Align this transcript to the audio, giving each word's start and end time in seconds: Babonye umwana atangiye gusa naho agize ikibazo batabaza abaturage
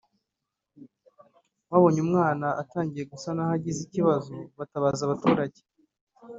Babonye 1.69 1.99
umwana 2.05 2.47
atangiye 2.61 3.05
gusa 3.11 3.27
naho 3.35 3.51
agize 3.57 3.79
ikibazo 3.83 4.35
batabaza 4.57 5.01
abaturage 5.05 5.59